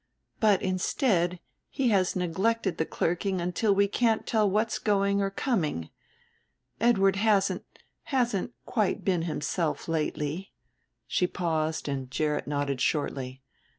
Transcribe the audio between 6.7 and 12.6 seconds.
Edward hasn't hasn't quite been himself lately," she paused and Gerrit